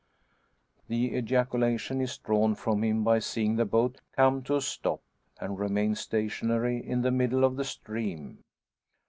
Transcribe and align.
The 0.87 1.13
ejaculation 1.15 2.01
is 2.01 2.17
drawn 2.17 2.55
from 2.55 2.83
him 2.83 3.03
by 3.03 3.19
seeing 3.19 3.55
the 3.55 3.65
boat 3.65 4.01
come 4.13 4.41
to 4.45 4.55
a 4.55 4.61
stop, 4.61 5.03
and 5.39 5.59
remain 5.59 5.93
stationary 5.93 6.83
in 6.83 7.03
the 7.03 7.11
middle 7.11 7.43
of 7.43 7.55
the 7.55 7.65
stream. 7.65 8.43